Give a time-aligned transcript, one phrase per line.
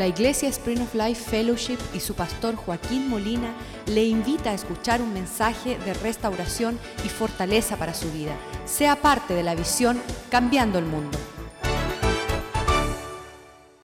[0.00, 3.52] La Iglesia Spring of Life Fellowship y su pastor Joaquín Molina
[3.86, 8.34] le invita a escuchar un mensaje de restauración y fortaleza para su vida.
[8.64, 10.00] Sea parte de la visión
[10.30, 11.18] Cambiando el Mundo.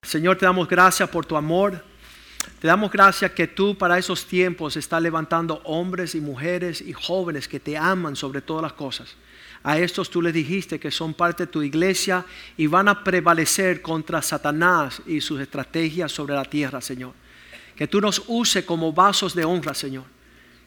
[0.01, 1.85] Señor, te damos gracias por tu amor.
[2.59, 7.47] Te damos gracias que tú para esos tiempos estás levantando hombres y mujeres y jóvenes
[7.47, 9.15] que te aman sobre todas las cosas.
[9.67, 12.23] A estos tú les dijiste que son parte de tu iglesia
[12.55, 17.11] y van a prevalecer contra Satanás y sus estrategias sobre la tierra, Señor.
[17.75, 20.05] Que tú nos use como vasos de honra, Señor.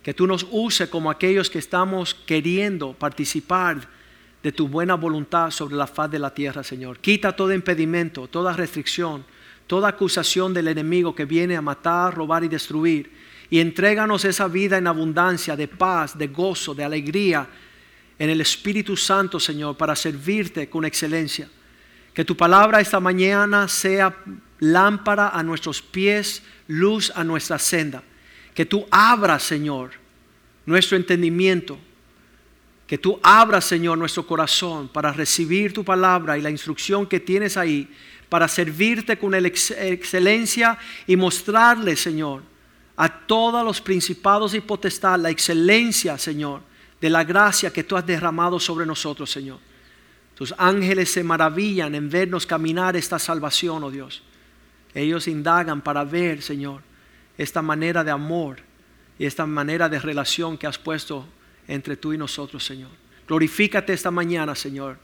[0.03, 3.89] Que tú nos use como aquellos que estamos queriendo participar
[4.43, 6.99] de tu buena voluntad sobre la faz de la tierra, Señor.
[6.99, 9.25] Quita todo impedimento, toda restricción,
[9.67, 13.11] toda acusación del enemigo que viene a matar, robar y destruir.
[13.49, 17.49] Y entréganos esa vida en abundancia de paz, de gozo, de alegría
[18.21, 21.49] en el Espíritu Santo, Señor, para servirte con excelencia.
[22.13, 24.15] Que tu palabra esta mañana sea
[24.59, 28.03] lámpara a nuestros pies, luz a nuestra senda.
[28.55, 29.93] Que tú abras, Señor,
[30.67, 31.79] nuestro entendimiento.
[32.87, 37.57] Que tú abras, Señor, nuestro corazón para recibir tu palabra y la instrucción que tienes
[37.57, 37.89] ahí,
[38.29, 42.43] para servirte con excelencia y mostrarle, Señor,
[42.99, 46.69] a todos los principados y potestad la excelencia, Señor,
[47.01, 49.59] de la gracia que tú has derramado sobre nosotros, Señor.
[50.35, 54.23] Tus ángeles se maravillan en vernos caminar esta salvación, oh Dios.
[54.95, 56.83] Ellos indagan para ver, Señor,
[57.39, 58.59] esta manera de amor
[59.19, 61.27] y esta manera de relación que has puesto
[61.69, 62.91] entre tú y nosotros, Señor.
[63.29, 64.99] Glorifícate esta mañana, Señor.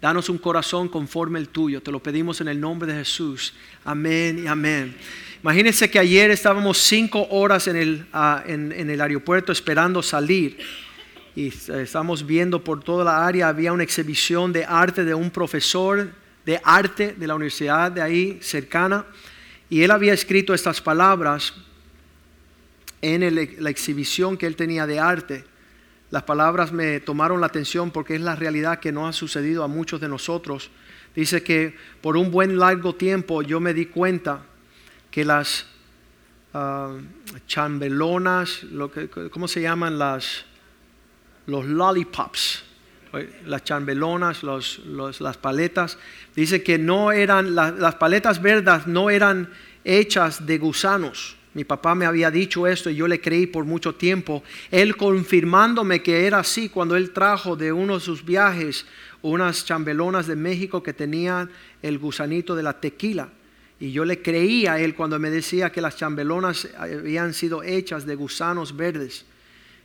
[0.00, 1.82] Danos un corazón conforme el tuyo.
[1.82, 3.54] Te lo pedimos en el nombre de Jesús.
[3.84, 4.96] Amén y amén.
[5.42, 10.58] Imagínense que ayer estábamos cinco horas en el, ah, en el aeropuerto esperando salir
[11.38, 16.10] y estamos viendo por toda la área, había una exhibición de arte de un profesor
[16.44, 19.06] de arte de la universidad de ahí cercana,
[19.70, 21.54] y él había escrito estas palabras
[23.02, 25.44] en la exhibición que él tenía de arte.
[26.10, 29.68] Las palabras me tomaron la atención porque es la realidad que no ha sucedido a
[29.68, 30.72] muchos de nosotros.
[31.14, 34.42] Dice que por un buen largo tiempo yo me di cuenta
[35.12, 35.66] que las
[36.52, 36.96] ah,
[37.46, 40.47] chambelonas, lo que, ¿cómo se llaman las?
[41.48, 42.62] Los lollipops,
[43.46, 45.98] las chambelonas, las paletas.
[46.36, 49.50] Dice que no eran, las paletas verdes no eran
[49.82, 51.36] hechas de gusanos.
[51.54, 54.44] Mi papá me había dicho esto y yo le creí por mucho tiempo.
[54.70, 58.86] Él confirmándome que era así cuando él trajo de uno de sus viajes
[59.22, 61.50] unas chambelonas de México que tenían
[61.82, 63.30] el gusanito de la tequila.
[63.80, 68.04] Y yo le creía a él cuando me decía que las chambelonas habían sido hechas
[68.06, 69.24] de gusanos verdes.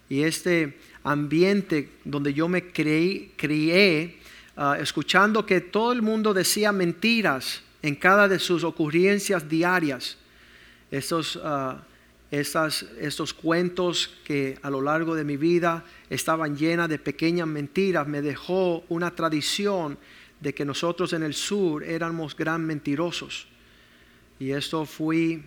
[0.09, 4.17] Y este ambiente donde yo me creí, crié,
[4.55, 10.17] ah, escuchando que todo el mundo decía mentiras en cada de sus ocurrencias diarias.
[10.89, 11.75] Estos, uh,
[12.31, 18.21] estos cuentos que a lo largo de mi vida estaban llenas de pequeñas mentiras, me
[18.21, 19.97] dejó una tradición
[20.39, 23.47] de que nosotros en el sur éramos gran mentirosos.
[24.39, 25.43] Y esto fui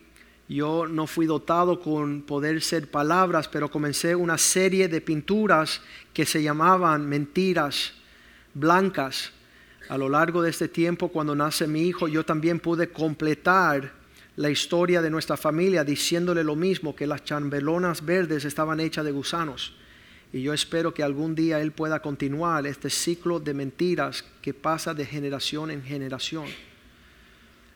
[0.48, 5.80] yo no fui dotado con poder ser palabras, pero comencé una serie de pinturas
[6.12, 7.92] que se llamaban mentiras
[8.54, 9.32] blancas.
[9.88, 13.92] A lo largo de este tiempo, cuando nace mi hijo, yo también pude completar
[14.36, 19.12] la historia de nuestra familia diciéndole lo mismo, que las chambelonas verdes estaban hechas de
[19.12, 19.74] gusanos.
[20.32, 24.94] Y yo espero que algún día él pueda continuar este ciclo de mentiras que pasa
[24.94, 26.46] de generación en generación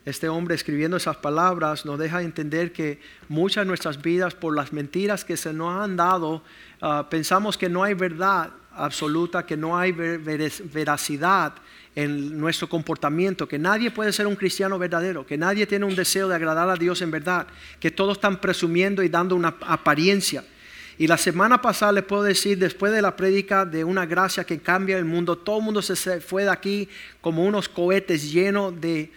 [0.05, 4.73] este hombre escribiendo esas palabras nos deja entender que muchas de nuestras vidas, por las
[4.73, 6.43] mentiras que se nos han dado,
[6.81, 11.55] ah, pensamos que no hay verdad absoluta, que no hay veracidad
[11.95, 16.29] en nuestro comportamiento, que nadie puede ser un cristiano verdadero, que nadie tiene un deseo
[16.29, 17.47] de agradar a Dios en verdad,
[17.79, 20.45] que todos están presumiendo y dando una apariencia.
[20.97, 24.61] Y la semana pasada les puedo decir, después de la prédica de una gracia que
[24.61, 26.89] cambia el mundo, todo el mundo se fue de aquí
[27.21, 29.11] como unos cohetes llenos de,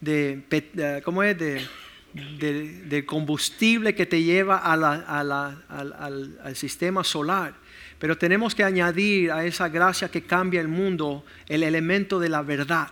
[0.00, 1.36] de, ¿cómo es?
[1.38, 7.54] De, combustible que te lleva al, sistema solar.
[7.98, 12.42] Pero tenemos que añadir a esa gracia que cambia el mundo el elemento de la
[12.42, 12.88] verdad.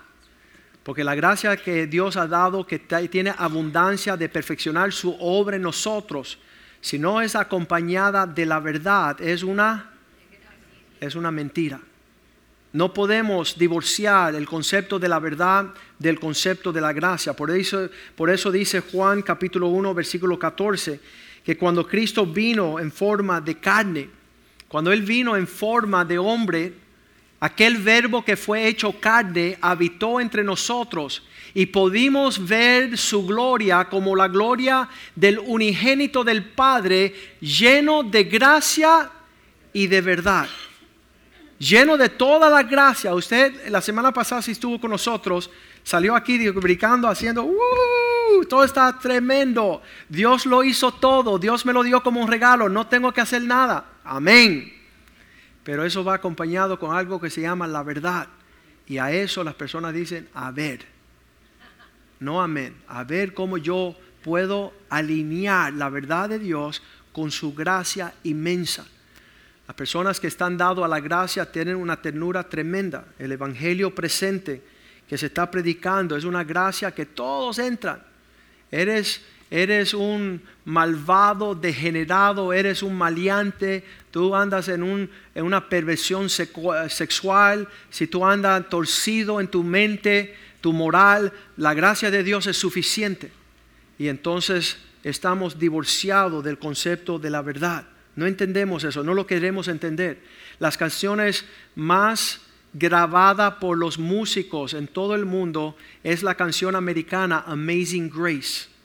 [0.82, 5.62] Porque la gracia que Dios ha dado, que tiene abundancia de perfeccionar su obra en
[5.62, 6.38] nosotros,
[6.80, 9.90] si no es acompañada de la verdad, es una,
[11.00, 11.80] es una mentira.
[12.76, 17.32] No podemos divorciar el concepto de la verdad del concepto de la gracia.
[17.32, 21.00] Por eso, por eso dice Juan capítulo 1 versículo 14
[21.42, 24.10] que cuando Cristo vino en forma de carne,
[24.68, 26.74] cuando Él vino en forma de hombre,
[27.38, 31.22] Aquel verbo que fue hecho carne habitó entre nosotros
[31.52, 39.10] y pudimos ver su gloria como la gloria del unigénito del Padre, lleno de gracia
[39.74, 40.48] y de verdad.
[41.58, 43.14] Lleno de toda la gracia.
[43.14, 45.50] Usted la semana pasada si estuvo con nosotros,
[45.82, 49.82] salió aquí brincando, haciendo, uh, todo está tremendo.
[50.08, 53.42] Dios lo hizo todo, Dios me lo dio como un regalo, no tengo que hacer
[53.42, 53.86] nada.
[54.04, 54.72] Amén.
[55.64, 58.28] Pero eso va acompañado con algo que se llama la verdad.
[58.86, 60.86] Y a eso las personas dicen, a ver.
[62.20, 62.76] No amén.
[62.86, 66.82] A ver cómo yo puedo alinear la verdad de Dios
[67.12, 68.86] con su gracia inmensa.
[69.66, 73.04] Las personas que están dados a la gracia tienen una ternura tremenda.
[73.18, 74.62] El Evangelio presente
[75.08, 78.02] que se está predicando es una gracia que todos entran.
[78.70, 87.68] Eres eres un malvado, degenerado, eres un maleante, tú andas en, en una perversión sexual,
[87.90, 93.30] si tú andas torcido en tu mente, tu moral, la gracia de Dios es suficiente.
[93.98, 97.86] Y entonces estamos divorciados del concepto de la verdad.
[98.16, 100.20] No entendemos eso, no lo queremos entender.
[100.58, 102.40] Las canciones más
[102.72, 108.76] grabadas por los músicos en todo el mundo es la canción americana Amazing Grace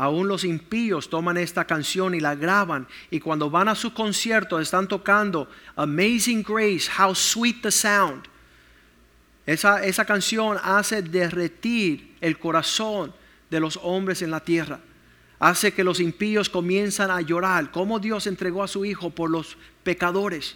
[0.00, 2.88] Aún los impíos toman esta canción y la graban.
[3.10, 8.22] Y cuando van a su concierto están tocando Amazing Grace, How Sweet the Sound.
[9.44, 13.12] Esa, esa canción hace derretir el corazón
[13.50, 14.80] de los hombres en la tierra.
[15.40, 17.72] Hace que los impíos comienzan a llorar.
[17.72, 20.54] Cómo Dios entregó a su Hijo por los pecadores.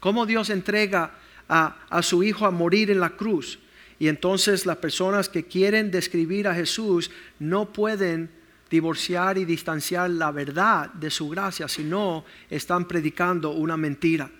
[0.00, 1.14] Cómo Dios entrega
[1.48, 3.58] a, a su Hijo a morir en la cruz.
[3.98, 8.28] Y entonces las personas que quieren describir a Jesús no pueden
[8.68, 14.30] divorciar y distanciar la verdad de su gracia, si no están predicando una mentira.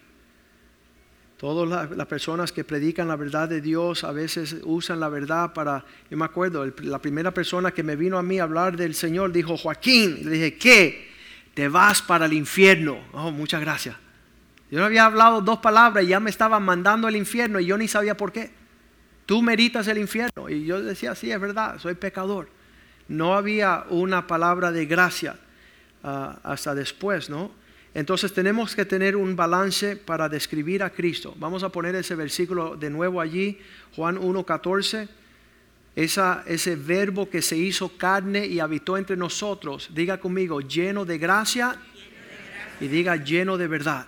[1.36, 5.84] Todas las, personas que predican la verdad de Dios a veces usan la verdad para,
[6.10, 9.32] yo me acuerdo, la primera persona que me vino a mí a hablar del Señor
[9.32, 11.10] dijo, Joaquín, le dije, ¿qué?
[11.52, 12.98] Te vas para el infierno.
[13.12, 13.96] Oh, muchas gracias.
[14.70, 17.76] Yo no había hablado dos palabras y ya me estaban mandando al infierno y yo
[17.76, 18.50] ni sabía por qué.
[19.26, 20.48] Tú meritas el infierno.
[20.48, 22.48] Y yo decía, sí, es verdad, soy pecador
[23.08, 25.36] no había una palabra de gracia
[26.02, 27.50] ah, hasta después, ¿no?
[27.96, 31.34] Entonces tenemos que tener un balance para describir a Cristo.
[31.38, 33.58] Vamos a poner ese versículo de nuevo allí,
[33.94, 35.08] Juan 1.14.
[36.44, 41.74] ese verbo que se hizo carne y habitó entre nosotros, diga conmigo, lleno de gracia
[42.82, 44.06] y diga lleno de verdad.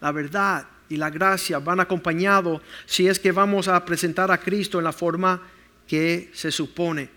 [0.00, 4.78] La verdad y la gracia van acompañados si es que vamos a presentar a Cristo
[4.78, 5.42] en la forma
[5.86, 7.08] que se supone.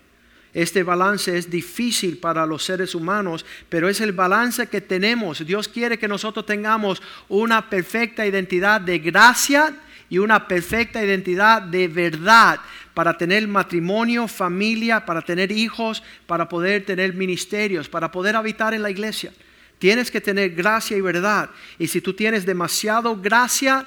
[0.52, 5.44] Este balance es difícil para los seres humanos, pero es el balance que tenemos.
[5.46, 9.76] Dios quiere que nosotros tengamos una perfecta identidad de gracia
[10.08, 12.58] y una perfecta identidad de verdad
[12.94, 18.82] para tener matrimonio, familia, para tener hijos, para poder tener ministerios, para poder habitar en
[18.82, 19.32] la iglesia.
[19.78, 21.48] Tienes que tener gracia y verdad.
[21.78, 23.86] Y si tú tienes demasiado gracia,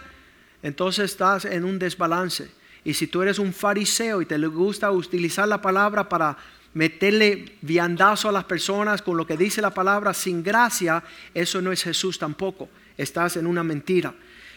[0.64, 2.50] entonces estás en un desbalance.
[2.84, 6.38] Y si tú eres un fariseo y te gusta utilizar la palabra para
[6.74, 11.04] meterle viandazo a las personas con lo que dice la palabra sin gracia,
[11.34, 12.70] eso no es Jesús tampoco.
[12.98, 14.14] Estás en una mentira.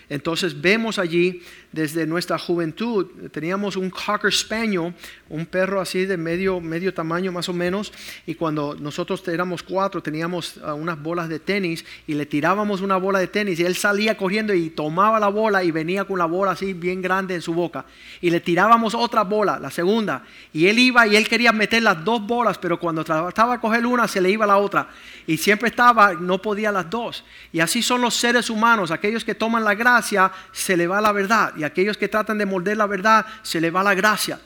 [0.08, 1.43] Entonces vemos allí
[1.73, 4.94] desde nuestra juventud, teníamos un Cocker Spaniel,
[5.29, 7.93] un perro así de medio, medio tamaño más o menos,
[8.25, 12.97] y cuando nosotros éramos cuatro teníamos ah, unas bolas de tenis y le tirábamos una
[12.97, 16.25] bola de tenis y él salía corriendo y tomaba la bola y venía con la
[16.25, 17.85] bola así bien grande en su boca.
[18.21, 22.02] Y le tirábamos otra bola, la segunda, y él iba y él quería meter las
[22.04, 24.88] dos bolas, pero cuando trataba de coger una se le iba la otra.
[25.26, 27.25] Y siempre estaba, no podía las dos.
[27.52, 31.12] Y así son los seres humanos, aquellos que toman la gracia, se le va la
[31.12, 31.55] verdad.
[31.57, 34.41] Y aquellos que tratan de morder la verdad, se le va la gracia.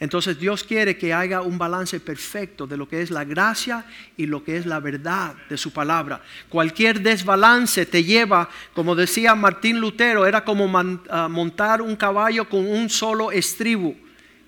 [0.00, 3.84] Entonces Dios quiere que haya un balance perfecto de lo que es la gracia
[4.16, 6.20] y lo que es la verdad de su palabra.
[6.48, 10.70] Cualquier desbalance te lleva, como decía Martín Lutero, era como
[11.08, 13.94] ah, montar un caballo con un solo estribo.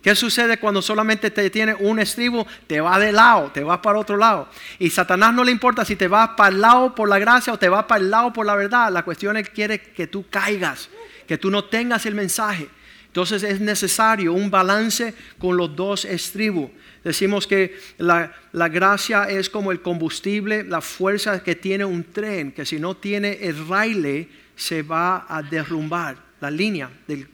[0.07, 2.47] ¿Qué sucede cuando solamente te tiene un estribo?
[2.69, 4.49] Te va de lado, te va para otro lado.
[4.79, 7.59] Y Satanás no le importa si te vas para el lado por la gracia o
[7.59, 8.93] te vas para el lado por la verdad.
[8.93, 10.91] La cuestión es que quiere que tú caigas,
[11.27, 12.69] que tú no tengas el mensaje.
[13.09, 16.71] Entonces es necesario un balance con los dos estribos.
[17.03, 22.53] Decimos que la, la, gracia es como el combustible, la fuerza que tiene un tren,
[22.53, 26.25] que si no tiene el raile se va a derrumbar.
[26.41, 27.27] La línea del,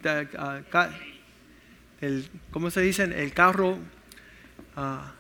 [2.03, 3.05] el, ¿cómo se dice?
[3.05, 3.79] El carro,
[4.77, 5.13] ah,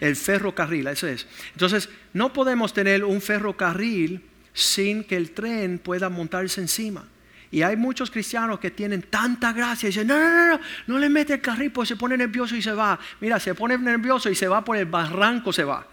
[0.00, 1.26] el ferrocarril, eso es.
[1.52, 7.04] Entonces, no podemos tener un ferrocarril sin que el tren pueda montarse encima.
[7.50, 10.98] Y hay muchos cristianos que tienen tanta gracia y dicen, no, no, no, no, no
[10.98, 12.98] le mete el carril, pues se pone nervioso y se va.
[13.20, 15.86] Mira, se pone nervioso y se va por el barranco, se va.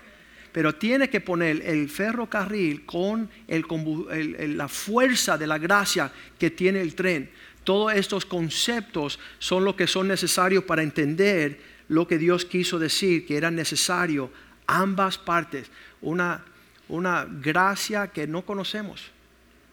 [0.52, 6.94] Pero tiene que poner el ferrocarril con la fuerza de la gracia que tiene el
[6.94, 7.30] tren.
[7.66, 13.26] Todos estos conceptos son lo que son necesarios para entender lo que Dios quiso decir,
[13.26, 14.32] que era necesario
[14.68, 15.70] ambas partes,
[16.02, 16.46] una,
[16.88, 19.12] una gracia que no conocemos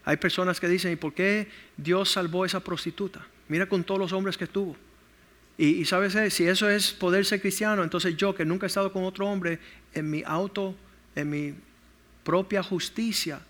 [0.05, 3.25] hay personas que dicen, ¿y por qué Dios salvó a esa prostituta?
[3.49, 4.77] Mira con todos los hombres que tuvo.
[5.59, 8.93] Y, sabes, eh, si eso es poder ser cristiano, entonces yo que nunca he estado
[8.93, 9.61] con otro hombre,
[9.95, 10.75] en mi auto,
[11.15, 11.55] en mi
[12.25, 13.41] propia justicia,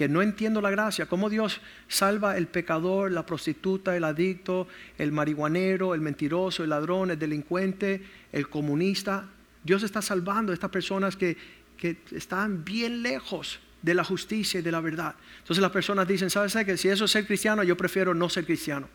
[0.00, 4.66] que no entiendo la gracia, cómo Dios salva el pecador, la prostituta, el adicto,
[4.96, 8.00] el marihuanero, el mentiroso, el ladrón, el delincuente,
[8.32, 9.28] el comunista.
[9.62, 11.36] Dios está salvando a estas personas que,
[11.76, 15.16] que están bien lejos de la justicia y de la verdad.
[15.40, 16.78] Entonces las personas dicen, ¿sabes qué?
[16.78, 18.88] Si eso es ser cristiano, yo prefiero no ser cristiano.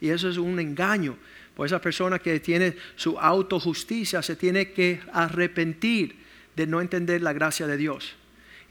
[0.00, 1.18] Y eso es un engaño.
[1.56, 6.14] Pues esa persona que tiene su autojusticia se tiene que arrepentir
[6.54, 8.14] de no entender la gracia de Dios.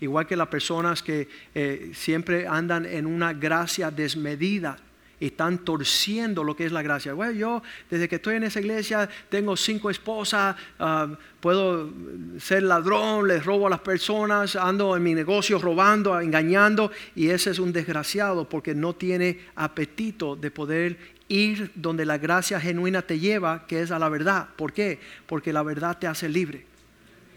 [0.01, 4.77] Igual que las personas que eh, siempre andan en una gracia desmedida
[5.19, 7.13] están torciendo lo que es la gracia.
[7.13, 11.07] Bueno, yo desde que estoy en esa iglesia tengo cinco esposas, ah,
[11.39, 11.91] puedo
[12.39, 17.51] ser ladrón, les robo a las personas, ando en mi negocio robando, engañando, y ese
[17.51, 23.19] es un desgraciado porque no tiene apetito de poder ir donde la gracia genuina te
[23.19, 24.49] lleva, que es a la verdad.
[24.55, 24.99] ¿Por qué?
[25.27, 26.70] Porque la verdad te hace libre.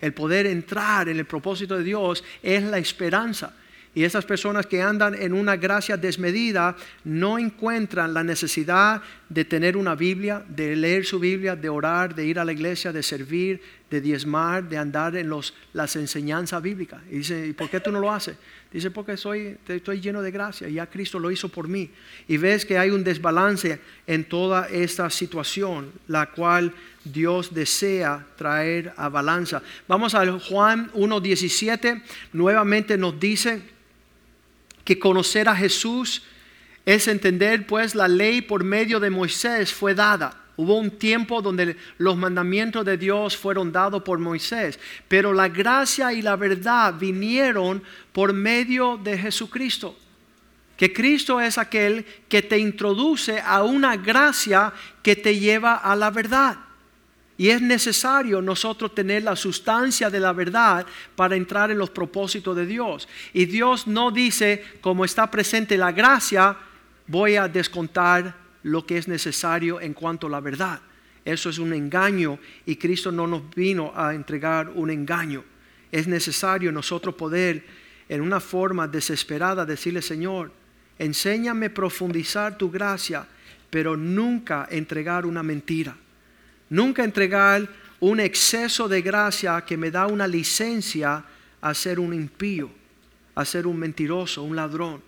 [0.00, 3.54] El poder entrar en el propósito de Dios es la esperanza.
[3.94, 9.00] Y esas personas que andan en una gracia desmedida no encuentran la necesidad
[9.34, 12.92] de tener una Biblia, de leer su Biblia, de orar, de ir a la iglesia,
[12.92, 13.60] de servir,
[13.90, 17.02] de diezmar, de andar en los, las enseñanzas bíblicas.
[17.10, 18.36] Y dice, ¿y por qué tú no lo haces?
[18.72, 21.90] Dice, porque soy, estoy lleno de gracia, y ya Cristo lo hizo por mí.
[22.28, 26.72] Y ves que hay un desbalance en toda esta situación, la cual
[27.02, 29.62] Dios desea traer a balanza.
[29.88, 33.62] Vamos a Juan 1.17, nuevamente nos dice
[34.84, 36.22] que conocer a Jesús
[36.84, 40.40] es entender pues la ley por medio de Moisés fue dada.
[40.56, 46.12] Hubo un tiempo donde los mandamientos de Dios fueron dados por Moisés, pero la gracia
[46.12, 49.98] y la verdad vinieron por medio de Jesucristo.
[50.76, 54.72] Que Cristo es aquel que te introduce a una gracia
[55.02, 56.56] que te lleva a la verdad.
[57.36, 60.86] Y es necesario nosotros tener la sustancia de la verdad
[61.16, 63.08] para entrar en los propósitos de Dios.
[63.32, 66.56] Y Dios no dice, como está presente la gracia,
[67.06, 70.80] voy a descontar lo que es necesario en cuanto a la verdad.
[71.24, 75.44] Eso es un engaño y Cristo no nos vino a entregar un engaño.
[75.90, 77.64] Es necesario nosotros poder
[78.08, 80.52] en una forma desesperada decirle, Señor,
[80.98, 83.26] enséñame a profundizar tu gracia,
[83.70, 85.96] pero nunca entregar una mentira
[86.70, 87.68] Nunca entregar
[88.00, 91.24] un exceso de gracia que me da una licencia
[91.60, 92.70] a ser un impío,
[93.34, 95.02] a ser un mentiroso, un ladrón.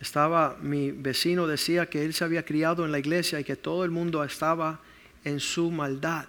[0.00, 3.84] Estaba, mi vecino decía que él se había criado en la iglesia y que todo
[3.84, 4.80] el mundo estaba
[5.24, 6.26] en su maldad.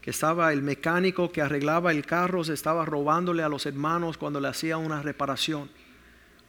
[0.00, 4.40] Que estaba el mecánico que arreglaba el carro, se estaba robándole a los hermanos cuando
[4.40, 5.68] le hacía una reparación.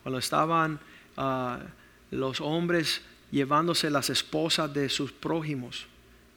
[0.03, 0.79] Cuando estaban
[1.17, 1.59] ah,
[2.11, 5.87] los hombres llevándose las esposas de sus prójimos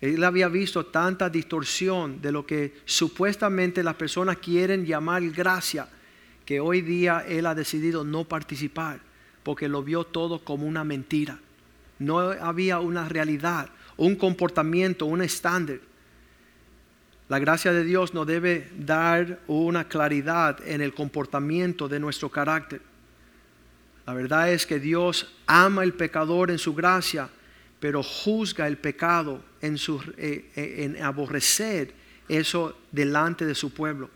[0.01, 5.89] él había visto tanta distorsión de lo que supuestamente las personas quieren llamar gracia,
[6.45, 9.01] que hoy día él ha decidido no participar,
[9.47, 11.39] porque lo vio todo como una mentira.
[12.01, 15.79] No había una realidad, un comportamiento, un estándar.
[17.29, 22.81] La gracia de Dios nos debe dar una claridad en el comportamiento de nuestro carácter.
[24.05, 27.31] La verdad es que Dios ama al pecador en su gracia
[27.79, 29.77] pero juzga el pecado en,
[30.17, 31.95] eh, eh, en aborrecer
[32.29, 34.11] eso delante de su pueblo.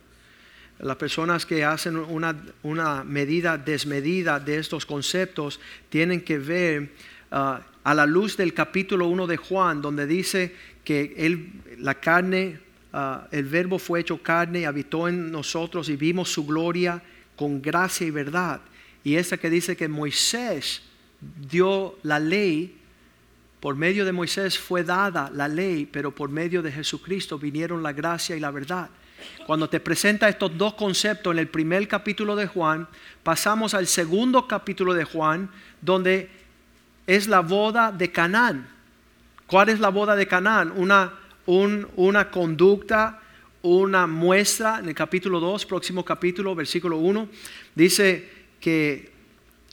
[0.81, 5.59] Las personas que hacen una, medida desmedida de estos conceptos
[5.89, 6.89] tienen que ver
[7.31, 12.59] ah, a la luz del capítulo 1 de Juan, donde dice que él, la carne,
[12.93, 17.01] ah, el verbo fue hecho carne, habitó en nosotros y vimos su gloria
[17.35, 18.61] con gracia y verdad.
[19.03, 20.81] Y esa que dice que Moisés
[21.19, 22.81] dio la ley
[23.59, 27.93] por medio de Moisés fue dada la ley, pero por medio de Jesucristo vinieron la
[27.93, 28.89] gracia y la verdad.
[29.45, 32.87] Cuando te presenta estos dos conceptos en el primer capítulo de Juan,
[33.23, 35.49] pasamos al segundo capítulo de Juan,
[35.81, 36.29] donde
[37.07, 38.67] es la boda de Canaán.
[39.47, 40.71] ¿Cuál es la boda de Canaán?
[40.75, 41.13] Una,
[41.45, 43.19] una conducta,
[43.61, 47.27] una muestra en el capítulo 2, próximo capítulo, versículo 1.
[47.75, 49.11] Dice que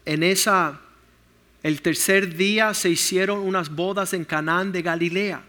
[0.05, 0.81] en esa
[1.62, 5.43] el tercer día se hicieron unas bodas en Canaán de Galilea,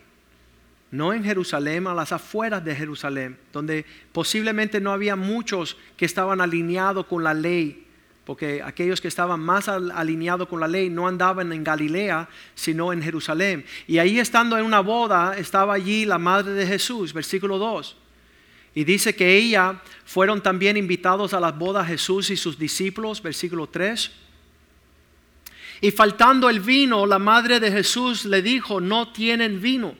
[0.91, 6.41] no en Jerusalén, a las afueras de Jerusalén, donde posiblemente no había muchos que estaban
[6.41, 7.85] alineados con la ley,
[8.25, 13.01] porque aquellos que estaban más alineados con la ley no andaban en Galilea, sino en
[13.01, 13.65] Jerusalén.
[13.87, 17.95] Y ahí estando en una boda, estaba allí la madre de Jesús, versículo 2.
[18.75, 23.67] Y dice que ella fueron también invitados a las bodas Jesús y sus discípulos, versículo
[23.67, 24.11] 3.
[25.81, 29.95] Y faltando el vino, la madre de Jesús le dijo, no tienen vino.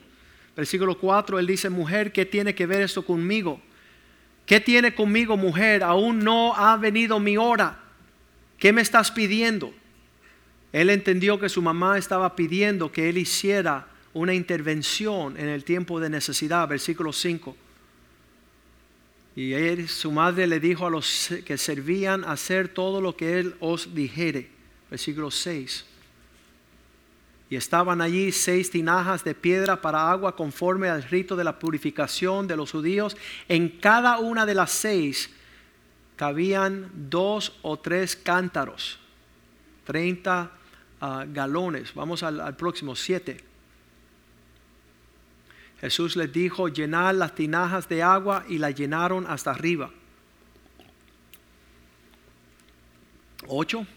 [0.60, 3.62] Versículo 4, él dice, mujer, ¿qué tiene que ver esto conmigo?
[4.46, 5.84] ¿Qué tiene conmigo, mujer?
[5.84, 7.80] Aún no ha venido mi hora.
[8.58, 9.74] ¿Qué me estás pidiendo?
[10.74, 16.02] Él entendió que su mamá estaba pidiendo que él hiciera una intervención en el tiempo
[16.02, 16.68] de necesidad.
[16.68, 17.56] Versículo 5.
[19.38, 23.56] Y él, su madre le dijo a los que servían hacer todo lo que él
[23.62, 24.50] os dijere
[24.90, 25.86] versículo 6.
[27.50, 32.48] Y estaban allí seis tinajas de piedra para agua conforme al rito de la purificación
[32.48, 33.18] de los judíos.
[33.48, 35.32] En cada una de las seis
[36.16, 39.00] cabían dos o tres cántaros,
[39.86, 40.52] 30
[41.02, 41.94] ah, galones.
[41.96, 43.44] Vamos al, al próximo, siete.
[45.82, 49.90] Jesús les dijo, llenar las tinajas de agua y la llenaron hasta arriba.
[53.48, 53.88] Ocho.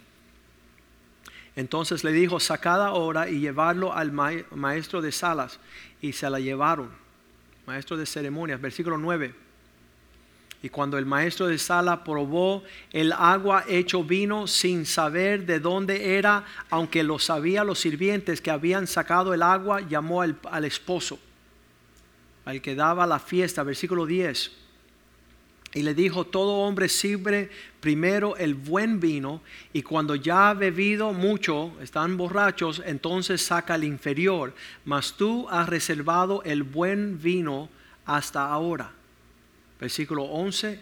[1.54, 5.58] Entonces le dijo, sacad ahora y llevarlo al maestro de salas.
[6.00, 6.90] Y se la llevaron,
[7.66, 9.34] maestro de ceremonias, versículo 9.
[10.62, 16.16] Y cuando el maestro de sala probó el agua hecho vino sin saber de dónde
[16.16, 21.18] era, aunque lo sabían los sirvientes que habían sacado el agua, llamó al, al esposo,
[22.44, 24.61] al que daba la fiesta, versículo 10
[25.74, 27.50] y le dijo, todo hombre sirve
[27.80, 29.40] primero el buen vino
[29.72, 34.54] y cuando ya ha bebido mucho, están borrachos, entonces saca el inferior.
[34.84, 37.70] Mas tú has reservado el buen vino
[38.04, 38.92] hasta ahora.
[39.80, 40.80] Versículo 11.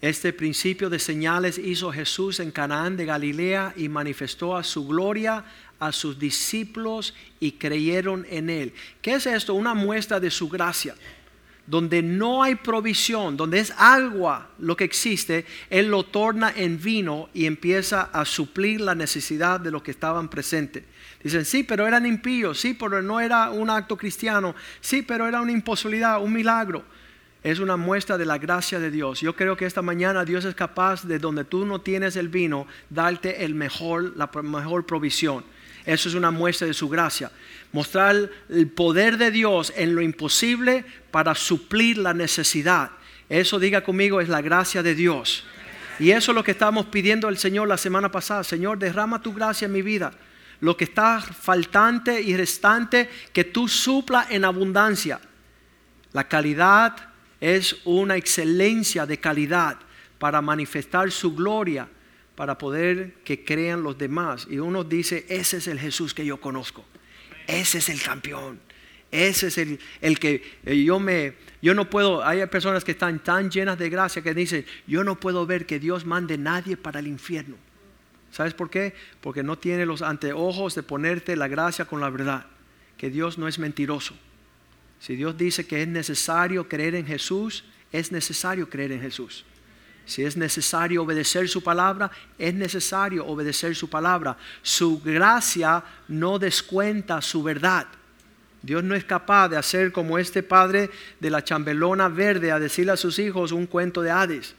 [0.00, 5.44] Este principio de señales hizo Jesús en Canaán de Galilea y manifestó a su gloria
[5.78, 8.72] a sus discípulos y creyeron en él.
[9.02, 9.54] ¿Qué es esto?
[9.54, 10.94] Una muestra de su gracia
[11.66, 17.28] donde no hay provisión, donde es agua lo que existe, Él lo torna en vino
[17.34, 20.84] y empieza a suplir la necesidad de los que estaban presentes.
[21.22, 25.40] Dicen, sí, pero eran impíos, sí, pero no era un acto cristiano, sí, pero era
[25.40, 26.84] una imposibilidad, un milagro.
[27.42, 29.20] Es una muestra de la gracia de Dios.
[29.20, 32.66] Yo creo que esta mañana Dios es capaz de donde tú no tienes el vino,
[32.90, 35.44] darte el mejor, la mejor provisión.
[35.86, 37.30] Eso es una muestra de su gracia.
[37.70, 42.90] Mostrar el poder de Dios en lo imposible para suplir la necesidad.
[43.28, 45.44] Eso diga conmigo es la gracia de Dios.
[46.00, 48.42] Y eso es lo que estábamos pidiendo al Señor la semana pasada.
[48.42, 50.12] Señor, derrama tu gracia en mi vida.
[50.60, 55.20] Lo que está faltante y restante, que tú supla en abundancia.
[56.12, 56.96] La calidad
[57.40, 59.76] es una excelencia de calidad
[60.18, 61.88] para manifestar su gloria
[62.36, 64.46] para poder que crean los demás.
[64.48, 66.84] Y uno dice, ese es el Jesús que yo conozco.
[67.46, 68.60] Ese es el campeón.
[69.10, 73.20] Ese es el, el que eh, yo me, yo no puedo, hay personas que están
[73.20, 77.00] tan llenas de gracia que dicen, yo no puedo ver que Dios mande nadie para
[77.00, 77.56] el infierno.
[78.30, 78.94] ¿Sabes por qué?
[79.22, 82.46] Porque no tiene los anteojos de ponerte la gracia con la verdad.
[82.98, 84.14] Que Dios no es mentiroso.
[85.00, 89.46] Si Dios dice que es necesario creer en Jesús, es necesario creer en Jesús.
[90.06, 94.36] Si es necesario obedecer su palabra, es necesario obedecer su palabra.
[94.62, 97.88] Su gracia no descuenta su verdad.
[98.62, 102.92] Dios no es capaz de hacer como este padre de la chambelona verde a decirle
[102.92, 104.54] a sus hijos un cuento de Hades.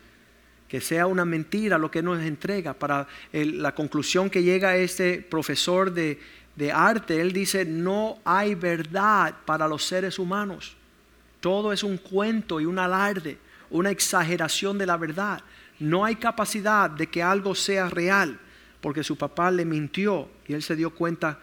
[0.68, 2.74] Que sea una mentira lo que nos entrega.
[2.74, 6.20] Para la conclusión que llega este profesor de,
[6.58, 10.76] de arte, él dice, no hay verdad para los seres humanos.
[11.40, 15.42] Todo es un cuento y un alarde una exageración de la verdad.
[15.80, 18.40] No hay capacidad de que algo sea real,
[18.82, 21.40] porque su papá le mintió y él se dio cuenta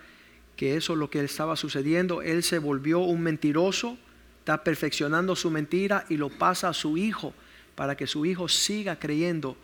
[0.57, 2.23] que eso es lo que estaba sucediendo.
[2.23, 3.99] Él se volvió un mentiroso,
[4.41, 7.35] está perfeccionando su mentira y lo pasa a su hijo
[7.75, 9.57] para que su hijo siga creyendo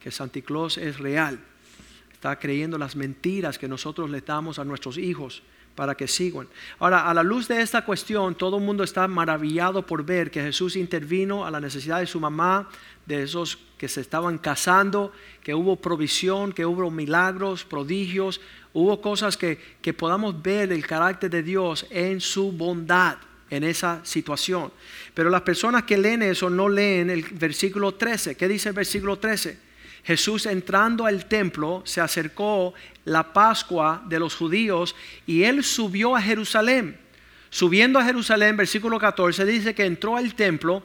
[0.00, 1.38] que Santa Claus es real.
[2.12, 5.42] Está creyendo las mentiras que nosotros le damos a nuestros hijos
[5.78, 6.48] para que sigan.
[6.80, 10.42] Ahora, a la luz de esta cuestión, todo el mundo está maravillado por ver que
[10.42, 12.68] Jesús intervino a la necesidad de su mamá,
[13.06, 18.40] de esos que se estaban casando, que hubo provisión, que hubo milagros, prodigios,
[18.72, 24.00] hubo cosas que, que podamos ver el carácter de Dios en su bondad en esa
[24.04, 24.72] situación.
[25.14, 28.34] Pero las personas que leen eso no leen el versículo 13.
[28.34, 29.67] ¿Qué dice el versículo 13?
[30.04, 34.94] Jesús entrando al templo se acercó la Pascua de los judíos
[35.26, 36.98] y él subió a Jerusalén.
[37.50, 40.82] Subiendo a Jerusalén, versículo 14, dice que entró al templo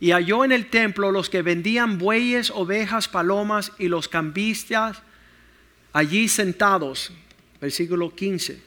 [0.00, 5.02] y halló en el templo los que vendían bueyes, ovejas, palomas y los cambistas
[5.92, 7.12] allí sentados.
[7.60, 8.62] Versículo 15.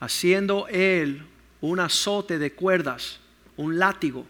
[0.00, 1.22] Haciendo él
[1.60, 3.20] un azote de cuerdas,
[3.56, 4.26] un látigo,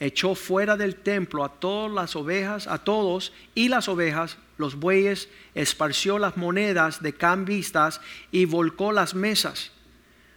[0.00, 5.28] echó fuera del templo a todas las ovejas, a todos y las ovejas, los bueyes,
[5.54, 8.00] esparció las monedas de cambistas
[8.32, 9.72] y volcó las mesas.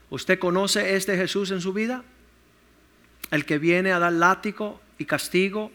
[0.10, 2.04] ¿Usted conoce este Jesús en su vida?
[3.32, 5.71] El que viene a dar látigo y castigo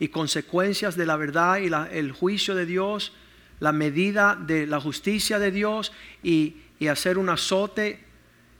[0.00, 3.12] y consecuencias de la verdad y el juicio de Dios,
[3.60, 6.56] la medida de la justicia de Dios y,
[6.88, 8.04] hacer un azote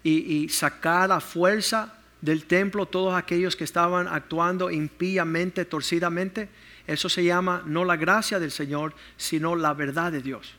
[0.02, 6.48] y, y sacar a fuerza del templo todos aquellos que estaban actuando impíamente, torcidamente.
[6.86, 10.54] Eso se llama no la gracia del Señor, sino la verdad de Dios.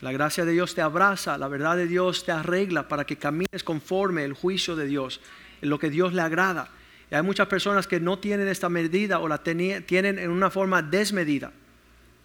[0.00, 3.62] La gracia de Dios te abraza, la verdad de Dios te arregla para que camines
[3.62, 5.20] conforme el juicio de Dios,
[5.60, 6.70] en lo que Dios le agrada.
[7.10, 10.82] Y hay muchas personas que no tienen esta medida o la tienen en una forma
[10.82, 11.52] desmedida.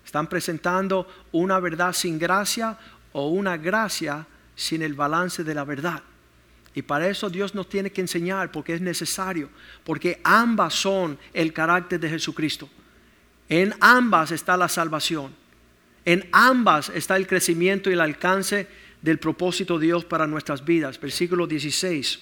[0.04, 2.78] Están presentando una verdad sin gracia
[3.12, 6.02] o una gracia sin el balance de la verdad.
[6.78, 9.50] Y para eso Dios nos tiene que enseñar porque es necesario,
[9.84, 12.70] porque ambas son el carácter de Jesucristo.
[13.50, 15.34] En ambas está la salvación.
[16.06, 18.68] En ambas está el crecimiento y el alcance
[19.02, 21.02] del propósito de Dios para nuestras vidas.
[21.02, 22.20] Versículo 16.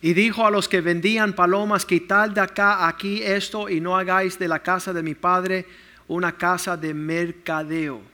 [0.00, 4.38] Y dijo a los que vendían palomas, quitad de acá, aquí esto, y no hagáis
[4.38, 5.66] de la casa de mi padre
[6.06, 8.09] una casa de mercadeo.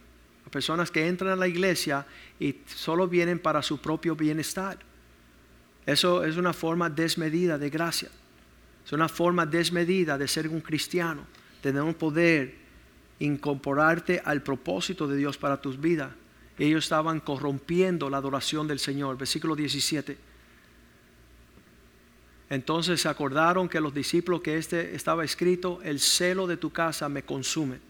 [0.57, 2.07] Personas que entran a la iglesia
[2.41, 4.79] y solo vienen para su propio bienestar.
[5.85, 8.09] Eso es una forma desmedida de gracia.
[8.83, 11.27] Es una forma desmedida de ser un cristiano,
[11.61, 12.55] tener un poder,
[13.19, 16.11] incorporarte al propósito de Dios para tus vidas.
[16.59, 19.19] Ellos estaban corrompiendo la adoración del Señor.
[19.19, 20.17] Versículo 17.
[22.49, 27.11] Entonces se acordaron que los discípulos que este estaba escrito, el celo de tu casa
[27.11, 27.86] me consume.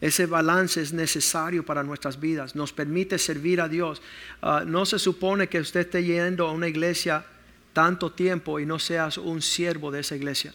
[0.00, 4.02] Ese balance es necesario para nuestras vidas, nos permite servir a Dios.
[4.42, 7.24] Ah, no se supone que usted esté yendo a una iglesia
[7.72, 10.52] tanto tiempo y no seas un siervo de esa iglesia.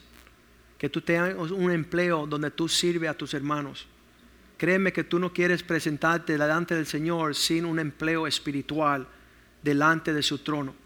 [0.77, 3.87] Que tú tengas un empleo donde tú sirves a tus hermanos.
[4.57, 9.07] Créeme que tú no quieres presentarte delante del Señor sin un empleo espiritual
[9.63, 10.81] delante de su trono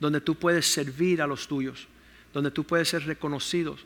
[0.00, 1.86] donde tú puedes servir a los tuyos,
[2.32, 3.76] donde tú puedes ser reconocido.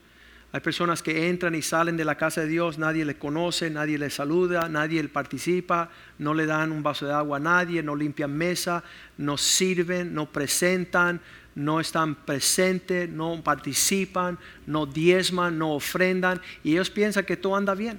[0.53, 3.97] Hay personas que entran y salen de la casa de Dios, nadie le conoce, nadie
[3.97, 7.97] le saluda, nadie le participa, no le dan un vaso de agua a nadie, no
[7.97, 8.85] limpian mesa,
[9.17, 11.21] no sirven, no presentan,
[11.55, 17.75] no están presentes, no participan, no diezman, no ofrendan y ellos piensan que todo anda
[17.75, 17.99] bien.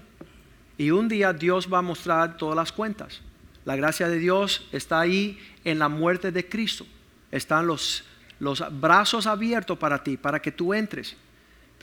[0.78, 3.22] Y un día Dios va a mostrar todas las cuentas.
[3.66, 6.86] La gracia de Dios está ahí en la muerte de Cristo
[7.34, 8.04] están los,
[8.40, 11.18] los brazos abiertos para ti, para que tú entres.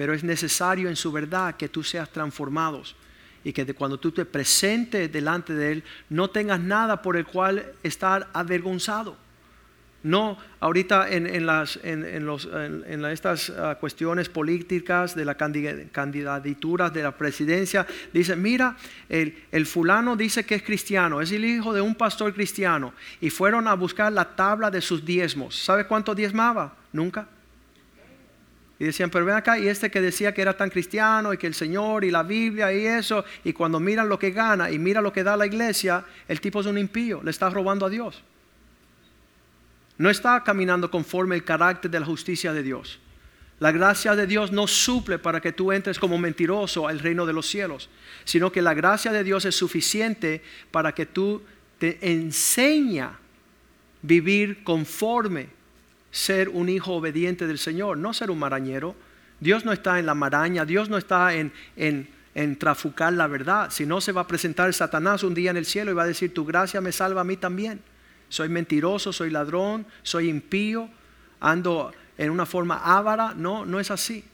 [0.00, 2.96] Pero es necesario en su verdad que tú seas transformados
[3.44, 7.72] y que cuando tú te presentes delante de Él no tengas nada por el cual
[7.82, 9.18] estar avergonzado.
[10.02, 17.14] No, ahorita en, las, en, en estas ah, cuestiones políticas de la candidatura de la
[17.14, 21.94] presidencia, dice, mira, el, el, fulano dice que es cristiano, es el hijo de un
[21.94, 25.62] pastor cristiano, y fueron a buscar la tabla de sus diezmos.
[25.62, 26.74] ¿Sabe cuánto diezmaba?
[26.90, 27.28] Nunca.
[28.80, 31.46] Y decían, pero ven acá, y este que decía que era tan cristiano y que
[31.46, 35.00] el Señor y la Biblia y eso, y cuando miran lo que gana y mira
[35.00, 38.24] lo que da la iglesia, el tipo es un impío, le está robando a Dios
[40.00, 42.98] no está caminando conforme el carácter de la justicia de Dios.
[43.58, 47.34] La gracia de Dios no suple para que tú entres como mentiroso al reino de
[47.34, 47.90] los cielos,
[48.24, 51.42] sino que la gracia de Dios es suficiente para que tú
[51.78, 53.18] te enseña
[54.00, 55.48] vivir conforme
[56.10, 58.94] ser un hijo obediente del Señor, no ser un marañero.
[59.40, 62.08] Dios no está en la maraña, Dios no está en, en,
[62.58, 65.90] trafucar la verdad, si no se va a presentar Satanás un día en el cielo
[65.90, 67.80] y va a decir, tu gracia me salva a mí también
[68.30, 70.88] soy mentiroso, soy ladrón, soy impío,
[71.40, 73.34] ando en una forma ávara.
[73.36, 74.24] No, no es así.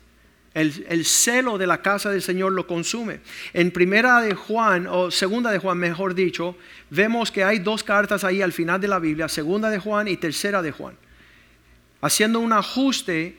[0.55, 3.21] El, celo de la casa del Señor lo consume.
[3.53, 6.57] En primera de Juan, o segunda de Juan, mejor dicho,
[6.89, 10.17] vemos que hay dos cartas ahí al final de la Biblia, segunda de Juan y
[10.17, 10.95] tercera de Juan,
[12.01, 13.39] haciendo un ajuste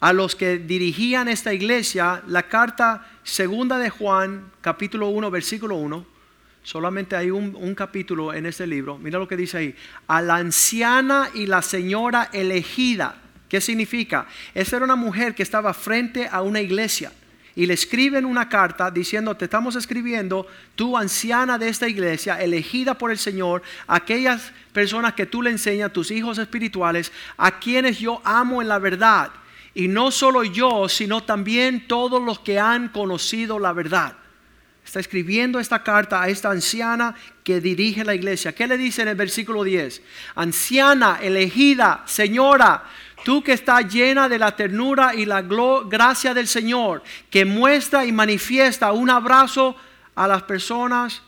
[0.00, 6.14] a los que dirigían esta iglesia, la carta segunda de Juan, capítulo 1, versículo 1,
[6.64, 8.96] Solamente hay un, capítulo en este libro.
[8.96, 9.76] Mira lo que dice ahí.
[10.06, 13.16] A la anciana y la señora elegida.
[13.50, 14.26] ¿Qué significa?
[14.54, 17.12] Esa era una mujer que estaba frente a una iglesia.
[17.56, 22.98] Y le escriben una carta diciendo, te estamos escribiendo, tú anciana de esta iglesia, elegida
[22.98, 28.20] por el Señor, aquellas personas que tú le enseñas, tus hijos espirituales, a quienes yo
[28.24, 29.30] amo en la verdad.
[29.72, 34.16] Y no solo yo, sino también todos los que han conocido la verdad.
[34.84, 38.54] Está escribiendo esta carta a esta anciana que dirige la iglesia.
[38.54, 40.02] ¿Qué le dice en el versículo 10?
[40.34, 42.84] Anciana, elegida, señora,
[43.24, 48.12] tú que estás llena de la ternura y la gracia del Señor, que muestra y
[48.12, 49.74] manifiesta un abrazo
[50.14, 51.22] a las personas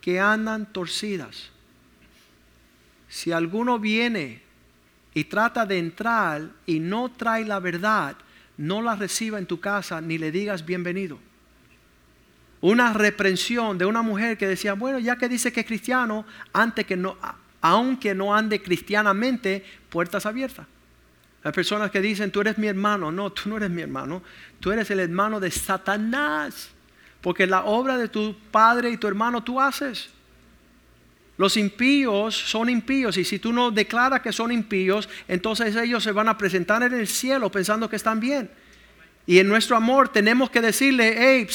[0.00, 1.50] que andan torcidas.
[3.08, 4.42] Si alguno viene
[5.14, 8.16] y trata de entrar y no trae la verdad,
[8.56, 11.18] no la reciba en tu casa ni le digas bienvenido
[12.62, 16.86] una reprensión de una mujer que decía, bueno, ya que dice que es cristiano, antes
[16.86, 17.16] que no,
[17.60, 20.66] aunque no ande cristianamente, puertas abiertas.
[21.44, 23.10] Hay personas que dicen, tú eres mi hermano.
[23.10, 24.22] No, tú no eres mi hermano.
[24.60, 26.70] Tú eres el hermano de Satanás.
[27.20, 30.10] Porque la obra de tu padre y tu hermano tú haces.
[31.38, 36.12] Los impíos son impíos y si tú no declaras que son impíos, entonces ellos se
[36.12, 38.50] van a presentar en el cielo pensando que están bien.
[39.26, 41.48] Y en nuestro amor tenemos que decirle, hey,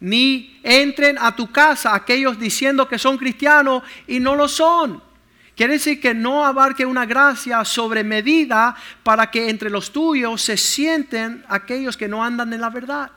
[0.00, 5.02] ni entren a tu casa aquellos diciendo que son cristianos y no lo son.
[5.56, 10.56] Quiere decir que no abarque una gracia sobre medida para que entre los tuyos se
[10.56, 13.10] sienten aquellos que no andan en la verdad.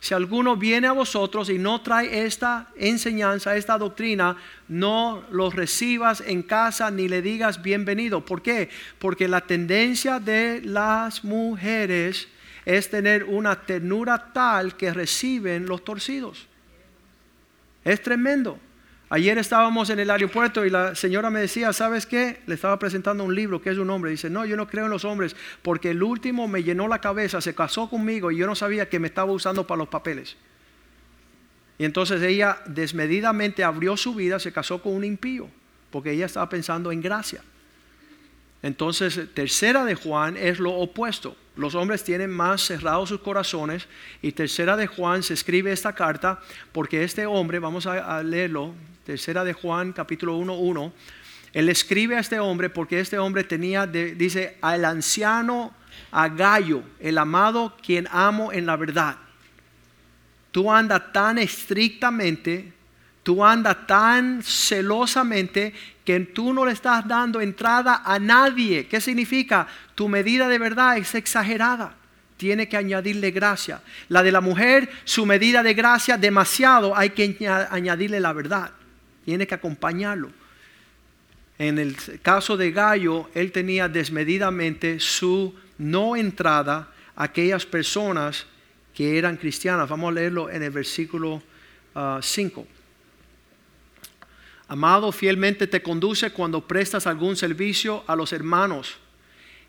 [0.00, 4.36] Si alguno viene a vosotros y no trae esta enseñanza, esta doctrina,
[4.68, 8.22] no lo recibas en casa ni le digas bienvenido.
[8.22, 8.68] ¿Por qué?
[8.98, 12.28] Porque la tendencia de las mujeres
[12.66, 16.46] es tener una ternura tal que reciben los torcidos.
[17.82, 18.58] Es tremendo.
[19.10, 22.40] Ayer estábamos en el aeropuerto y la señora me decía, ¿sabes qué?
[22.46, 24.10] Le estaba presentando un libro que es un hombre.
[24.10, 27.40] Dice, no, yo no creo en los hombres porque el último me llenó la cabeza,
[27.40, 30.36] se casó conmigo y yo no sabía que me estaba usando para los papeles.
[31.78, 35.48] Y entonces ella desmedidamente abrió su vida, se casó con un impío,
[35.90, 37.42] porque ella estaba pensando en gracia.
[38.62, 41.36] Entonces, tercera de Juan es lo opuesto.
[41.56, 43.86] Los hombres tienen más cerrados sus corazones
[44.20, 46.40] y tercera de Juan se escribe esta carta
[46.72, 50.92] porque este hombre, vamos a, leerlo, tercera de Juan capítulo 1.1,
[51.52, 55.72] él escribe a este hombre porque este hombre tenía, dice, al anciano,
[56.10, 59.16] a Gallo, el amado, quien amo en la verdad.
[60.50, 62.72] Tú andas tan estrictamente,
[63.22, 65.72] tú andas tan celosamente
[66.04, 68.86] que tú no le estás dando entrada a nadie.
[68.86, 69.66] ¿Qué significa?
[69.94, 71.94] Tu medida de verdad es exagerada.
[72.36, 73.80] Tiene que añadirle gracia.
[74.08, 78.70] La de la mujer, su medida de gracia demasiado, hay que añadirle la verdad.
[79.24, 80.30] Tiene que acompañarlo.
[81.58, 88.46] En el caso de Gallo, él tenía desmedidamente su no entrada a aquellas personas
[88.92, 89.88] que eran cristianas.
[89.88, 91.42] Vamos a leerlo en el versículo
[92.20, 92.66] 5.
[92.66, 92.73] Ah,
[94.74, 98.96] Amado, fielmente te conduce cuando prestas algún servicio a los hermanos,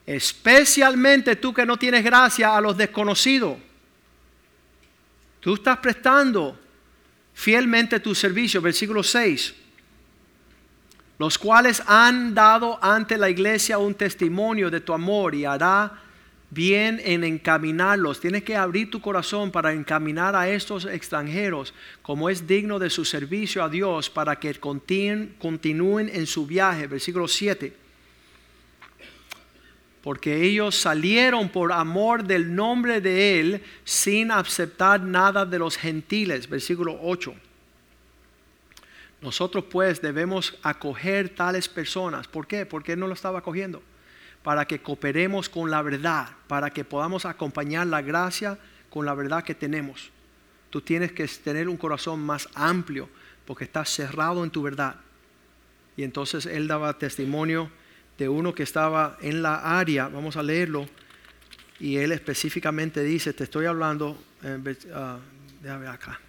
[0.03, 3.55] especialmente tú que no tienes gracia a los desconocidos.
[5.41, 6.59] Tú estás prestando
[7.35, 9.53] fielmente tu servicio, versículo 6,
[11.19, 16.01] los cuales han dado ante la iglesia un testimonio de tu amor y hará
[16.55, 18.21] bien en encaminarlos.
[18.21, 23.03] Tienes que abrir tu corazón para encaminar a estos extranjeros como es digno de su
[23.03, 26.87] servicio a Dios para que continúen en su viaje.
[26.87, 27.75] Versículo 7.
[30.01, 36.47] Porque ellos salieron por amor del nombre de Él sin aceptar nada de los gentiles.
[36.47, 37.35] Versículo 8.
[39.21, 42.27] Nosotros pues debemos acoger tales personas.
[42.27, 42.65] ¿Por qué?
[42.65, 43.81] Porque Él no lo estaba acogiendo
[44.45, 48.59] para que cooperemos con la verdad, para que podamos acompañar la gracia
[48.91, 50.11] con la verdad que tenemos.
[50.69, 53.09] Tú tienes que tener un corazón más amplio
[53.47, 54.97] porque estás cerrado en tu verdad.
[55.97, 57.71] Y entonces él daba testimonio
[58.19, 60.87] de uno que estaba en la área, vamos a leerlo,
[61.79, 64.11] y él específicamente dice, te estoy hablando,
[64.43, 66.19] uh, déjame acá.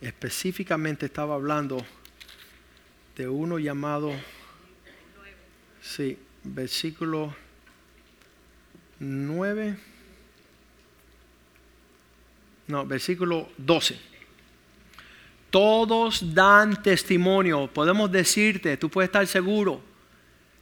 [0.00, 1.84] Específicamente estaba hablando
[3.16, 4.12] de uno llamado,
[5.80, 7.34] sí, versículo
[8.98, 9.76] 9,
[12.68, 13.98] no, versículo 12.
[15.50, 19.80] Todos dan testimonio, podemos decirte, tú puedes estar seguro,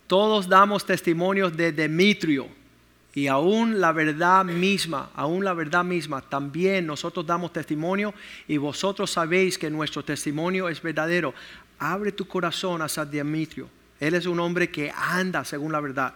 [0.06, 2.63] todos damos testimonios de Demetrio
[3.14, 8.12] Y aún la verdad misma, aún la verdad misma, también nosotros damos testimonio
[8.48, 11.32] y vosotros sabéis que nuestro testimonio es verdadero.
[11.78, 13.68] Abre tu corazón a San Dimitrio.
[14.00, 16.14] Él es un hombre que anda según la verdad.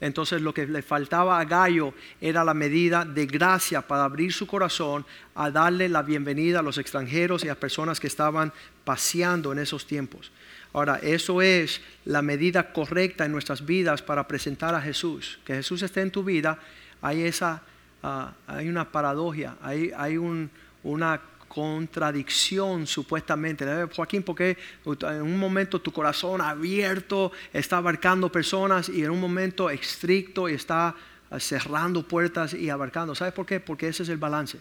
[0.00, 4.46] Entonces lo que le faltaba a Gallo era la medida de gracia para abrir su
[4.46, 8.52] corazón a darle la bienvenida a los extranjeros y a personas que estaban
[8.84, 10.32] paseando en esos tiempos.
[10.72, 15.40] Ahora, eso es la medida correcta en nuestras vidas para presentar a Jesús.
[15.44, 16.58] Que Jesús esté en tu vida,
[17.02, 17.62] hay, esa,
[18.02, 23.66] ah, hay una paradoja, hay, hay una contradicción supuestamente.
[23.94, 24.56] Joaquín, porque
[24.86, 30.94] en un momento tu corazón abierto está abarcando personas y en un momento estricto está
[31.40, 33.16] cerrando puertas y abarcando.
[33.16, 33.58] ¿Sabes por qué?
[33.58, 34.58] Porque ese es el balance.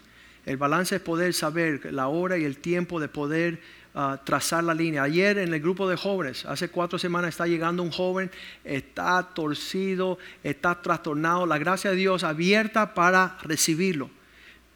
[0.48, 3.62] El balance es poder saber la hora y el tiempo de poder
[4.24, 5.04] trazar la línea.
[5.04, 8.32] Ayer en el grupo de jóvenes, hace cuatro semanas está llegando un joven,
[8.64, 14.10] está torcido, está trastornado, la gracia de Dios abierta para recibirlo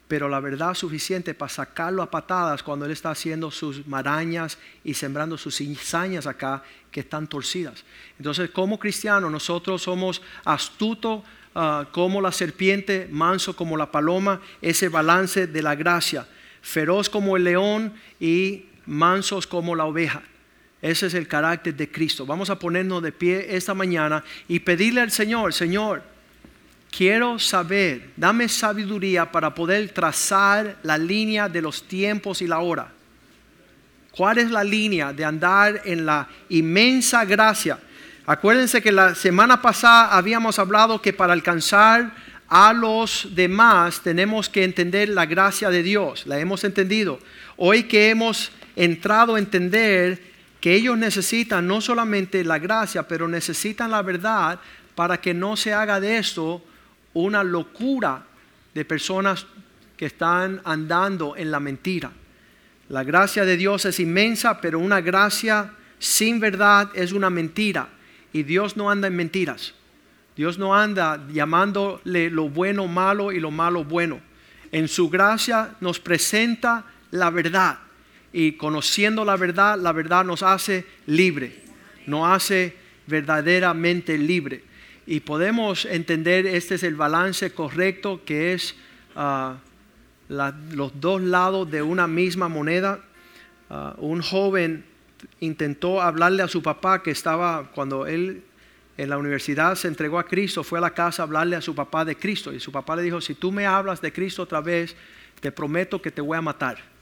[0.08, 4.94] pero la verdad suficiente para sacarlo a patadas cuando él está haciendo sus marañas y
[4.94, 7.84] sembrando sus cizañas acá que están torcidas.
[8.18, 11.22] Entonces, como cristianos, nosotros somos astutos
[11.54, 16.28] ah, como la serpiente, manso como la paloma, ese balance de la gracia,
[16.60, 20.22] feroz como el león y mansos como la oveja.
[20.82, 22.26] Ese es el carácter de Cristo.
[22.26, 26.02] Vamos a ponernos de pie esta mañana y pedirle al Señor, Señor,
[26.94, 32.92] quiero saber, dame sabiduría para poder trazar la línea de los tiempos y la hora.
[34.10, 37.78] ¿Cuál es la línea de andar en la inmensa gracia?
[38.26, 42.14] Acuérdense que la semana pasada habíamos hablado que para alcanzar
[42.48, 46.26] a los demás tenemos que entender la gracia de Dios.
[46.26, 47.18] La hemos entendido.
[47.56, 50.20] Hoy que hemos entrado a entender
[50.60, 54.58] que ellos necesitan no solamente la gracia, pero necesitan la verdad
[54.94, 56.62] para que no se haga de esto
[57.12, 58.24] una locura
[58.74, 59.46] de personas
[59.96, 62.10] que están andando en la mentira.
[62.88, 67.88] La gracia de Dios es inmensa, pero una gracia sin verdad es una mentira.
[68.32, 69.74] Y Dios no anda en mentiras.
[70.36, 74.20] Dios no anda llamándole lo bueno malo y lo malo bueno.
[74.72, 77.78] En su gracia nos presenta la verdad.
[78.34, 81.62] Y conociendo la verdad, la verdad nos hace libre.
[82.06, 84.62] Nos hace verdaderamente libre
[85.06, 88.74] y podemos entender este es el balance correcto que es
[89.16, 89.56] ah,
[90.28, 93.00] los dos lados de una misma moneda.
[93.68, 94.84] Ah, un joven
[95.40, 98.42] intentó hablarle a su papá que estaba cuando él
[98.96, 101.74] en la universidad se entregó a Cristo, fue a la casa a hablarle a su
[101.74, 104.60] papá de Cristo y su papá le dijo, si tú me hablas de Cristo otra
[104.60, 104.94] vez,
[105.40, 106.93] te prometo que te voy a matar.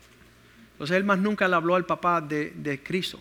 [0.83, 3.17] Entonces él más nunca le habló al papá de, Cristo.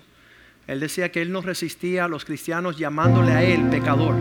[0.66, 4.16] Él decía que él no resistía a los cristianos llamándole a él pecador.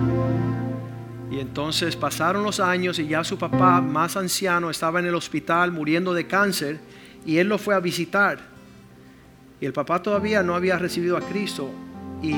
[1.31, 5.73] Y entonces pasaron los años y ya su papá más anciano estaba en el hospital
[5.73, 6.81] muriendo de cáncer
[7.25, 8.41] y él lo fue a visitar.
[9.59, 11.71] Y el papá todavía no había recibido a Cristo.
[12.23, 12.35] Y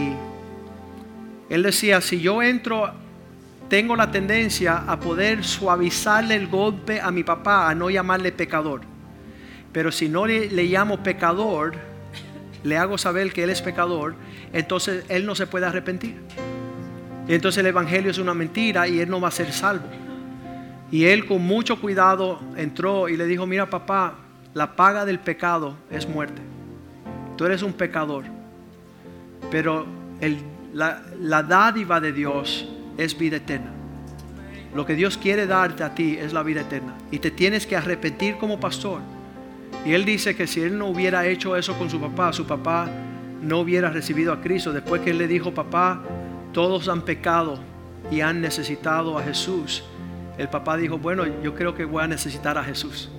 [1.49, 2.93] él decía, si yo entro,
[3.69, 8.92] tengo la tendencia a poder suavizarle el golpe a mi papá, a no llamarle pecador.
[9.73, 11.75] Pero si no le, le llamo pecador,
[12.63, 14.15] le hago saber que él es pecador,
[14.53, 16.17] entonces él no se puede arrepentir.
[17.29, 19.87] Entonces el Evangelio es una mentira y él no va a ser salvo.
[20.91, 24.15] Y él con mucho cuidado entró y le dijo, mira papá,
[24.55, 26.43] la paga del pecado es muerte.
[27.37, 28.25] Tú eres un pecador.
[29.51, 29.87] Pero
[30.75, 33.71] la, la dádiva de Dios es vida eterna.
[34.75, 36.95] Lo que Dios quiere darte a ti es la vida eterna.
[37.11, 39.01] Y te tienes que arrepentir como pastor.
[39.85, 42.89] Y él dice que si él no hubiera hecho eso con su papá, su papá
[43.41, 44.73] no hubiera recibido a Cristo.
[44.73, 46.03] Después que él le dijo, papá,
[46.53, 47.59] todos han pecado
[48.11, 49.83] y han necesitado a Jesús.
[50.39, 53.11] El papá dijo, bueno, yo creo que voy a necesitar a Jesús.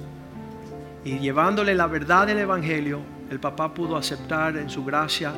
[1.04, 5.34] Y llevándole la verdad del Evangelio, el papá pudo aceptar en su gracia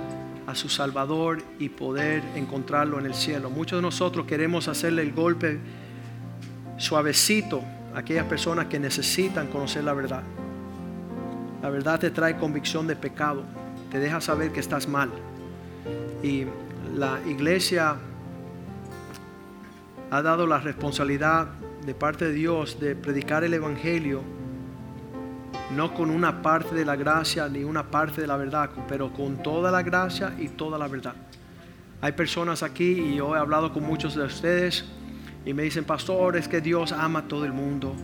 [0.45, 3.49] a su Salvador y poder encontrarlo en el cielo.
[3.49, 5.59] Muchos de nosotros queremos hacerle el golpe
[6.77, 7.63] suavecito
[7.95, 10.23] a aquellas personas que necesitan conocer la verdad.
[11.65, 13.43] La verdad te trae convicción de pecado,
[13.89, 15.09] te deja saber que estás mal.
[16.21, 16.45] Y
[16.95, 17.95] la iglesia
[20.11, 21.47] ha dado la responsabilidad
[21.83, 24.21] de parte de Dios de predicar el Evangelio,
[25.75, 29.41] no con una parte de la gracia ni una parte de la verdad, pero con
[29.41, 31.15] toda la gracia y toda la verdad.
[31.99, 34.85] Hay personas aquí y yo he hablado con muchos de ustedes
[35.43, 37.95] y me dicen, pastor, es que Dios ama a todo el mundo.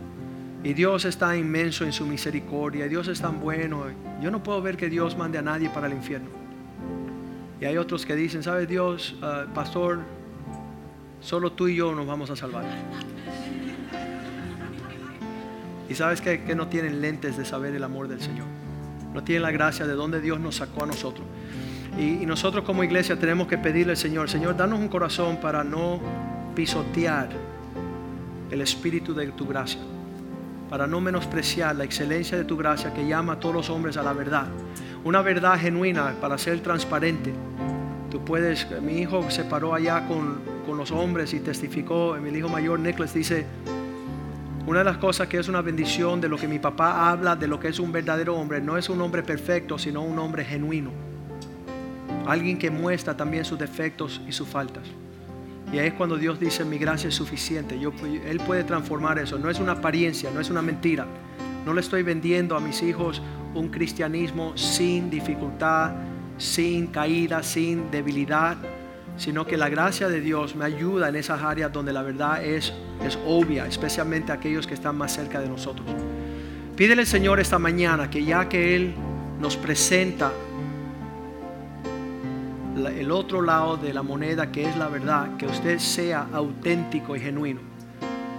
[0.64, 2.88] Y Dios está inmenso en su misericordia.
[2.88, 3.86] Dios es tan bueno.
[4.22, 6.30] Yo no puedo ver que Dios mande a nadie para el infierno.
[7.60, 10.00] Y hay otros que dicen, ¿sabe Dios, ah, pastor?
[11.20, 12.66] Solo tú y yo nos vamos a salvar.
[15.90, 18.48] Y sabes que, que no tienen lentes de saber el amor del Señor.
[19.14, 21.26] No tienen la gracia de donde Dios nos sacó a nosotros.
[22.00, 25.64] Y, y nosotros como iglesia tenemos que pedirle al Señor, Señor, danos un corazón para
[25.64, 26.00] no
[26.56, 27.30] pisotear
[28.50, 29.80] el espíritu de tu gracia,
[30.72, 34.04] para no menospreciar la excelencia de tu gracia que llama a todos los hombres a
[34.04, 34.48] la verdad.
[35.04, 37.34] Una verdad genuina para ser transparente.
[38.10, 42.48] Tú puedes, mi hijo se paró allá con, con los hombres y testificó, mi hijo
[42.48, 43.46] mayor Nicholas dice,
[44.66, 47.50] una de las cosas que es una bendición de lo que mi papá habla de
[47.50, 50.92] lo que es un verdadero hombre, no es un hombre perfecto, sino un hombre genuino.
[52.26, 54.84] Alguien que muestra también sus defectos y sus faltas.
[55.74, 57.80] Y ahí es cuando Dios dice, mi gracia es suficiente.
[57.80, 57.94] Yo,
[58.26, 59.40] él puede transformar eso.
[59.40, 61.06] No es una apariencia, no es una mentira.
[61.66, 63.22] No le estoy vendiendo a mis hijos
[63.54, 65.94] un cristianismo sin dificultad,
[66.38, 68.58] sin caída, sin debilidad,
[69.18, 72.74] sino que la gracia de Dios me ayuda en esas áreas donde la verdad es,
[73.06, 75.88] es obvia, especialmente aquellos que están más cerca de nosotros.
[76.76, 78.96] Pídele al Señor esta mañana que ya que Él
[79.40, 80.32] nos presenta
[82.76, 87.20] el otro lado de la moneda que es la verdad, que usted sea auténtico y
[87.20, 87.60] genuino.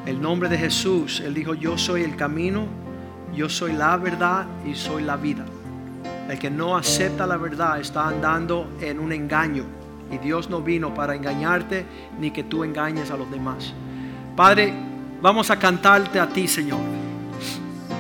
[0.07, 2.67] El nombre de Jesús, Él dijo, yo soy el camino,
[3.35, 5.45] yo soy la verdad y soy la vida.
[6.29, 9.65] El que no acepta la verdad está andando en un engaño
[10.11, 11.85] y Dios no vino para engañarte
[12.19, 13.73] ni que tú engañes a los demás.
[14.37, 14.73] Padre,
[15.21, 16.81] vamos a cantarte a ti, Señor.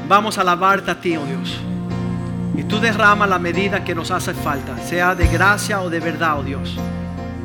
[0.09, 1.72] Vamos a alabarte a ti, oh Dios.
[2.57, 6.39] Y tú derrama la medida que nos hace falta, sea de gracia o de verdad,
[6.39, 6.77] oh Dios.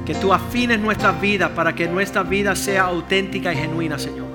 [0.06, 4.28] Que tú afines nuestra vida para que nuestra vida sea auténtica y genuina, Señor.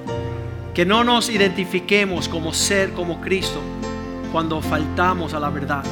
[0.72, 3.60] Que no nos identifiquemos como ser, como Cristo,
[4.32, 5.84] cuando faltamos a la verdad.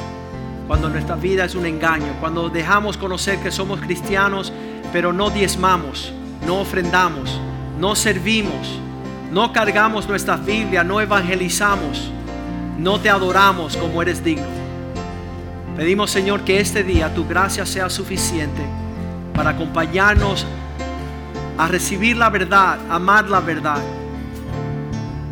[0.67, 2.15] Cuando nuestra vida es un engaño.
[2.19, 4.51] Cuando dejamos conocer que somos cristianos,
[4.91, 6.11] pero no diezmamos,
[6.47, 7.39] no ofrendamos,
[7.79, 8.79] no servimos,
[9.31, 12.09] no cargamos nuestra Biblia, no evangelizamos,
[12.77, 14.60] no te adoramos como eres digno.
[15.75, 18.61] Pedimos, Señor, que este día tu gracia sea suficiente
[19.33, 20.45] para acompañarnos
[21.57, 23.81] a recibir la verdad, amar la verdad,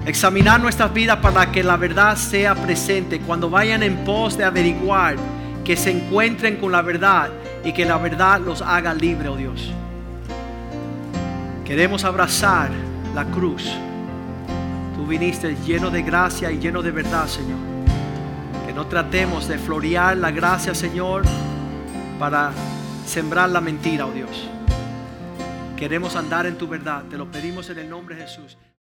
[0.05, 3.19] examinar nuestras vidas para que la verdad sea presente.
[3.19, 5.17] Cuando vayan en pos de averiguar,
[5.63, 7.29] que se encuentren con la verdad
[7.63, 9.71] y que la verdad los haga libre, oh Dios.
[11.63, 12.71] Queremos abrazar
[13.13, 13.69] la cruz.
[14.95, 17.68] Tú viniste lleno de gracia y lleno de verdad, Señor.
[18.70, 21.24] Que no tratemos de florear la gracia, Señor,
[22.20, 22.51] para
[23.03, 24.47] sembrar la mentira, oh Dios.
[25.76, 27.01] Queremos andar en tu verdad.
[27.09, 28.59] Te lo pedimos en el nombre de Jesús.